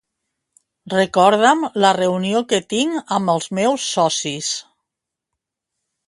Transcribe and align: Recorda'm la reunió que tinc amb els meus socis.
Recorda'm 0.91 1.59
la 1.83 1.91
reunió 1.97 2.41
que 2.53 2.59
tinc 2.73 3.13
amb 3.17 3.33
els 3.33 3.49
meus 3.59 3.85
socis. 3.97 4.49